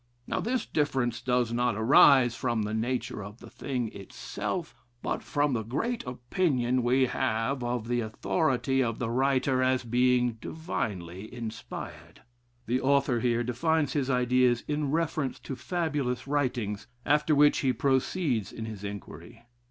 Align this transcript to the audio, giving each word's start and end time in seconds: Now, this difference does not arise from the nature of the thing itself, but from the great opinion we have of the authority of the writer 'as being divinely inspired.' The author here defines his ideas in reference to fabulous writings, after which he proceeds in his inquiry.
Now, 0.25 0.39
this 0.39 0.65
difference 0.65 1.21
does 1.21 1.53
not 1.53 1.75
arise 1.75 2.35
from 2.35 2.63
the 2.63 2.73
nature 2.73 3.23
of 3.23 3.37
the 3.37 3.51
thing 3.51 3.93
itself, 3.93 4.73
but 5.03 5.21
from 5.21 5.53
the 5.53 5.61
great 5.61 6.03
opinion 6.07 6.81
we 6.81 7.05
have 7.05 7.63
of 7.63 7.87
the 7.87 7.99
authority 7.99 8.81
of 8.81 8.97
the 8.97 9.11
writer 9.11 9.61
'as 9.61 9.83
being 9.83 10.39
divinely 10.41 11.31
inspired.' 11.31 12.23
The 12.65 12.81
author 12.81 13.19
here 13.19 13.43
defines 13.43 13.93
his 13.93 14.09
ideas 14.09 14.63
in 14.67 14.89
reference 14.89 15.37
to 15.41 15.55
fabulous 15.55 16.25
writings, 16.27 16.87
after 17.05 17.35
which 17.35 17.59
he 17.59 17.71
proceeds 17.71 18.51
in 18.51 18.65
his 18.65 18.83
inquiry. 18.83 19.43